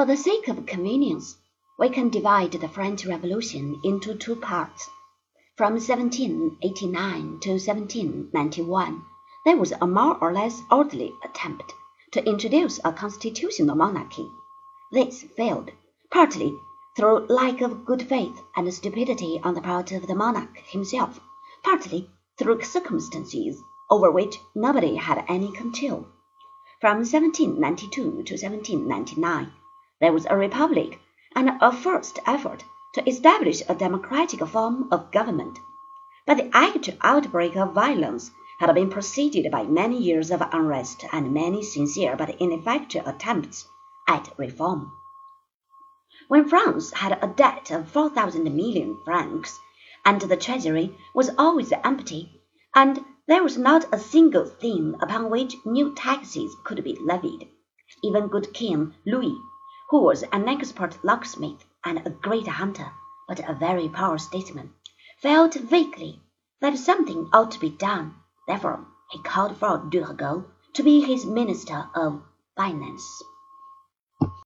For 0.00 0.06
the 0.06 0.16
sake 0.16 0.48
of 0.48 0.64
convenience, 0.64 1.36
we 1.78 1.90
can 1.90 2.08
divide 2.08 2.52
the 2.52 2.68
French 2.70 3.04
Revolution 3.04 3.78
into 3.84 4.14
two 4.14 4.34
parts. 4.34 4.88
From 5.58 5.74
1789 5.74 7.38
to 7.40 7.50
1791 7.50 9.04
there 9.44 9.58
was 9.58 9.74
a 9.78 9.86
more 9.86 10.16
or 10.16 10.32
less 10.32 10.62
orderly 10.70 11.12
attempt 11.22 11.74
to 12.12 12.26
introduce 12.26 12.80
a 12.82 12.94
constitutional 12.94 13.76
monarchy. 13.76 14.26
This 14.90 15.24
failed, 15.36 15.70
partly 16.10 16.56
through 16.96 17.26
lack 17.26 17.60
of 17.60 17.84
good 17.84 18.08
faith 18.08 18.40
and 18.56 18.72
stupidity 18.72 19.38
on 19.44 19.52
the 19.52 19.60
part 19.60 19.92
of 19.92 20.06
the 20.06 20.14
monarch 20.14 20.56
himself, 20.64 21.20
partly 21.62 22.08
through 22.38 22.62
circumstances 22.62 23.62
over 23.90 24.10
which 24.10 24.40
nobody 24.54 24.94
had 24.94 25.26
any 25.28 25.52
control. 25.52 26.06
From 26.80 27.00
1792 27.00 27.90
to 27.90 28.32
1799 28.32 29.52
there 30.00 30.14
was 30.14 30.24
a 30.30 30.36
republic 30.36 30.98
and 31.36 31.50
a 31.60 31.70
first 31.70 32.18
effort 32.26 32.64
to 32.94 33.06
establish 33.06 33.60
a 33.68 33.74
democratic 33.74 34.40
form 34.48 34.88
of 34.90 35.12
government. 35.12 35.58
But 36.26 36.38
the 36.38 36.50
actual 36.56 36.96
outbreak 37.02 37.54
of 37.54 37.74
violence 37.74 38.30
had 38.60 38.74
been 38.74 38.88
preceded 38.88 39.52
by 39.52 39.64
many 39.64 39.98
years 39.98 40.30
of 40.30 40.42
unrest 40.52 41.04
and 41.12 41.34
many 41.34 41.62
sincere 41.62 42.16
but 42.16 42.30
ineffectual 42.40 43.06
attempts 43.06 43.68
at 44.08 44.32
reform. 44.38 44.90
When 46.28 46.48
France 46.48 46.92
had 46.94 47.18
a 47.22 47.26
debt 47.26 47.70
of 47.70 47.90
four 47.90 48.08
thousand 48.08 48.44
million 48.44 48.96
francs, 49.04 49.60
and 50.06 50.18
the 50.22 50.36
treasury 50.38 50.96
was 51.14 51.30
always 51.36 51.72
empty, 51.84 52.40
and 52.74 53.04
there 53.28 53.42
was 53.42 53.58
not 53.58 53.84
a 53.92 53.98
single 53.98 54.46
thing 54.46 54.94
upon 55.02 55.28
which 55.28 55.56
new 55.66 55.94
taxes 55.94 56.56
could 56.64 56.82
be 56.82 56.96
levied, 56.98 57.48
even 58.02 58.28
good 58.28 58.54
King 58.54 58.94
Louis 59.04 59.36
who 59.90 60.00
was 60.00 60.22
an 60.32 60.48
expert 60.48 60.96
locksmith 61.04 61.64
and 61.84 61.98
a 62.06 62.10
great 62.10 62.46
hunter, 62.46 62.92
but 63.26 63.40
a 63.48 63.54
very 63.54 63.88
poor 63.88 64.16
statesman, 64.18 64.72
felt 65.20 65.54
vaguely 65.54 66.20
that 66.60 66.78
something 66.78 67.28
ought 67.32 67.50
to 67.50 67.58
be 67.58 67.70
done. 67.70 68.14
Therefore 68.46 68.86
he 69.10 69.20
called 69.22 69.56
for 69.56 69.78
Turgot 69.90 70.44
to 70.74 70.82
be 70.84 71.00
his 71.00 71.26
minister 71.26 71.88
of 71.94 72.22
finance. 72.56 73.22